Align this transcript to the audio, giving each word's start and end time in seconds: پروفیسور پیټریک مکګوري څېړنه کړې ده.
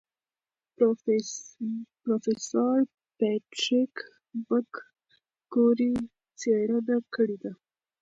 پروفیسور 2.03 2.77
پیټریک 3.17 3.95
مکګوري 4.47 5.93
څېړنه 6.39 6.97
کړې 7.13 7.37
ده. 7.43 7.51